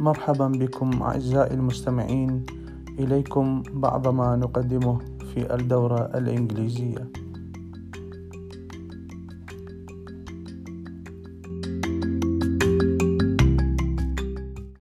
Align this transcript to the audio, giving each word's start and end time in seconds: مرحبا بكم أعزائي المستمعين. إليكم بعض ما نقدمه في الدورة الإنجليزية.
مرحبا 0.00 0.48
بكم 0.48 1.02
أعزائي 1.02 1.54
المستمعين. 1.54 2.46
إليكم 2.98 3.62
بعض 3.72 4.08
ما 4.08 4.36
نقدمه 4.36 4.98
في 5.34 5.54
الدورة 5.54 6.10
الإنجليزية. 6.14 7.08